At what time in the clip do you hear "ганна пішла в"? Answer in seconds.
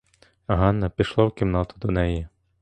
0.47-1.31